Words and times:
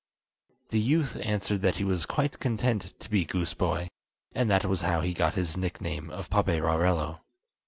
The 0.69 0.79
youth 0.79 1.15
answered 1.17 1.61
that 1.61 1.75
he 1.75 1.83
was 1.83 2.07
quite 2.07 2.39
content 2.39 2.95
to 3.01 3.07
be 3.07 3.23
goose 3.23 3.53
boy; 3.53 3.87
and 4.33 4.49
that 4.49 4.65
was 4.65 4.81
how 4.81 5.01
he 5.01 5.13
got 5.13 5.35
his 5.35 5.55
nickname 5.55 6.09
of 6.09 6.27
Paperarello. 6.31 7.19